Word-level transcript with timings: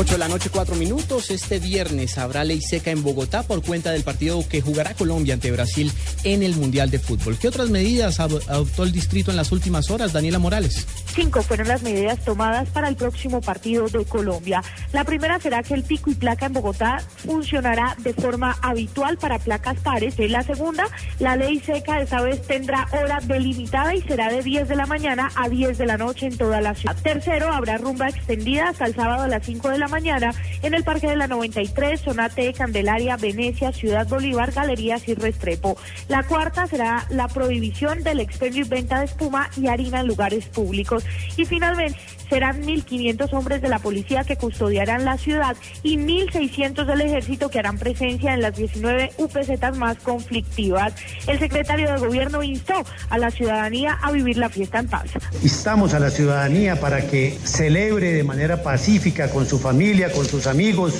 8 0.00 0.12
de 0.12 0.18
la 0.18 0.28
noche, 0.28 0.48
4 0.48 0.76
minutos. 0.76 1.28
Este 1.32 1.58
viernes 1.58 2.18
habrá 2.18 2.44
ley 2.44 2.60
seca 2.60 2.92
en 2.92 3.02
Bogotá 3.02 3.42
por 3.42 3.64
cuenta 3.64 3.90
del 3.90 4.04
partido 4.04 4.46
que 4.48 4.60
jugará 4.60 4.94
Colombia 4.94 5.34
ante 5.34 5.50
Brasil 5.50 5.90
en 6.22 6.44
el 6.44 6.54
Mundial 6.54 6.88
de 6.88 7.00
Fútbol. 7.00 7.36
¿Qué 7.36 7.48
otras 7.48 7.70
medidas 7.70 8.20
adoptó 8.20 8.84
el 8.84 8.92
distrito 8.92 9.32
en 9.32 9.36
las 9.36 9.50
últimas 9.50 9.90
horas, 9.90 10.12
Daniela 10.12 10.38
Morales? 10.38 10.86
Cinco 11.12 11.42
fueron 11.42 11.66
las 11.66 11.82
medidas 11.82 12.24
tomadas 12.24 12.68
para 12.68 12.86
el 12.88 12.94
próximo 12.94 13.40
partido 13.40 13.88
de 13.88 14.04
Colombia. 14.04 14.62
La 14.92 15.02
primera 15.02 15.40
será 15.40 15.64
que 15.64 15.74
el 15.74 15.82
pico 15.82 16.10
y 16.10 16.14
placa 16.14 16.46
en 16.46 16.52
Bogotá 16.52 17.02
funcionará 17.16 17.96
de 17.98 18.14
forma 18.14 18.56
habitual 18.62 19.18
para 19.18 19.40
placas 19.40 19.80
pares. 19.80 20.14
La 20.16 20.44
segunda, 20.44 20.86
la 21.18 21.34
ley 21.34 21.58
seca 21.58 22.00
esta 22.00 22.22
vez 22.22 22.46
tendrá 22.46 22.86
hora 22.92 23.18
delimitada 23.20 23.96
y 23.96 24.02
será 24.02 24.30
de 24.30 24.44
10 24.44 24.68
de 24.68 24.76
la 24.76 24.86
mañana 24.86 25.32
a 25.34 25.48
10 25.48 25.76
de 25.76 25.86
la 25.86 25.96
noche 25.96 26.26
en 26.26 26.38
toda 26.38 26.60
la 26.60 26.76
ciudad. 26.76 26.94
Tercero, 27.02 27.52
habrá 27.52 27.78
rumba 27.78 28.08
extendida 28.08 28.68
hasta 28.68 28.86
el 28.86 28.94
sábado 28.94 29.24
a 29.24 29.28
las 29.28 29.44
5 29.44 29.70
de 29.70 29.78
la 29.78 29.87
mañana 29.88 30.34
en 30.62 30.74
el 30.74 30.84
Parque 30.84 31.08
de 31.08 31.16
la 31.16 31.26
93, 31.26 32.00
Zona 32.00 32.28
T, 32.28 32.52
Candelaria, 32.52 33.16
Venecia, 33.16 33.72
Ciudad 33.72 34.06
Bolívar, 34.06 34.52
Galerías 34.52 35.08
y 35.08 35.14
Restrepo. 35.14 35.76
La 36.08 36.22
cuarta 36.22 36.66
será 36.66 37.06
la 37.10 37.28
prohibición 37.28 38.02
del 38.02 38.20
expendio 38.20 38.64
y 38.64 38.68
venta 38.68 39.00
de 39.00 39.06
espuma 39.06 39.50
y 39.56 39.68
harina 39.68 40.00
en 40.00 40.06
lugares 40.06 40.46
públicos. 40.46 41.04
Y 41.36 41.44
finalmente 41.44 41.98
serán 42.28 42.62
1.500 42.62 43.32
hombres 43.32 43.62
de 43.62 43.68
la 43.68 43.78
policía 43.78 44.24
que 44.24 44.36
custodiarán 44.36 45.04
la 45.04 45.16
ciudad 45.16 45.56
y 45.82 45.96
1.600 45.96 46.84
del 46.84 47.00
ejército 47.00 47.48
que 47.48 47.58
harán 47.58 47.78
presencia 47.78 48.34
en 48.34 48.42
las 48.42 48.56
19 48.56 49.12
UPZ 49.18 49.76
más 49.76 49.96
conflictivas. 49.98 50.94
El 51.26 51.38
secretario 51.38 51.90
de 51.92 51.98
gobierno 51.98 52.42
instó 52.42 52.84
a 53.08 53.18
la 53.18 53.30
ciudadanía 53.30 53.98
a 54.02 54.12
vivir 54.12 54.36
la 54.36 54.48
fiesta 54.48 54.78
en 54.78 54.88
paz. 54.88 55.10
Instamos 55.42 55.94
a 55.94 55.98
la 55.98 56.10
ciudadanía 56.10 56.80
para 56.80 57.06
que 57.06 57.38
celebre 57.44 58.12
de 58.12 58.24
manera 58.24 58.62
pacífica 58.62 59.30
con 59.30 59.46
su 59.46 59.60
familia, 59.78 60.10
con 60.10 60.26
sus 60.26 60.48
amigos, 60.48 60.98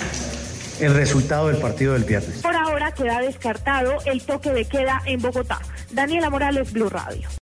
el 0.78 0.94
resultado 0.94 1.48
del 1.48 1.56
partido 1.56 1.94
del 1.94 2.04
viernes. 2.04 2.42
Por 2.42 2.54
ahora 2.54 2.92
queda 2.92 3.20
descartado 3.20 3.94
el 4.04 4.22
toque 4.22 4.52
de 4.52 4.66
queda 4.66 5.02
en 5.04 5.20
Bogotá. 5.20 5.58
Daniela 5.90 6.30
Morales, 6.30 6.72
Blue 6.72 6.88
Radio. 6.88 7.28